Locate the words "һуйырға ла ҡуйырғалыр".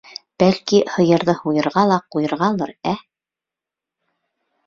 1.41-2.71